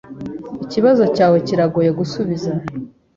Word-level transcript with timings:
Ikibazo 0.63 1.03
cyawe 1.15 1.37
kirangoye 1.47 1.89
gusubiza. 1.99 2.51